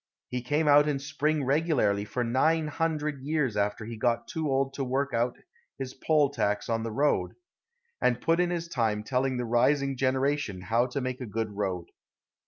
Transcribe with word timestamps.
He 0.29 0.41
came 0.41 0.67
out 0.67 0.87
in 0.87 0.97
spring 0.97 1.43
regularly 1.45 2.05
for 2.05 2.23
nine 2.23 2.69
hundred 2.69 3.21
years 3.21 3.55
after 3.55 3.85
he 3.85 3.97
got 3.97 4.27
too 4.27 4.49
old 4.49 4.73
to 4.73 4.83
work 4.83 5.13
out 5.13 5.37
his 5.77 5.93
poll 5.93 6.31
tax 6.31 6.69
on 6.69 6.81
the 6.81 6.91
road, 6.91 7.33
and 8.01 8.19
put 8.19 8.39
in 8.39 8.49
his 8.49 8.67
time 8.67 9.03
telling 9.03 9.37
the 9.37 9.45
rising 9.45 9.95
generation 9.95 10.61
how 10.61 10.87
to 10.87 11.01
make 11.01 11.21
a 11.21 11.27
good 11.27 11.51
road. 11.55 11.85